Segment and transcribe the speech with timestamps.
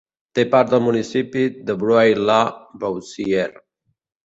[0.37, 3.65] Té part del municipi de Bruay-la-Buissière.